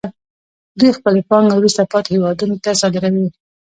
دوی 0.79 0.91
خپلې 0.97 1.21
پانګې 1.29 1.53
وروسته 1.57 1.89
پاتې 1.91 2.09
هېوادونو 2.15 2.55
ته 2.63 2.71
صادروي 2.81 3.27